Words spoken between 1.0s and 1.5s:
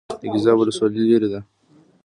لیرې ده